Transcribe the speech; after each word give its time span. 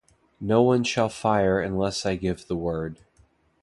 No 0.39 0.63
one 0.63 0.83
shall 0.83 1.09
fire 1.09 1.59
unless 1.61 2.07
I 2.07 2.15
give 2.15 2.47
the 2.47 2.55
word. 2.55 3.01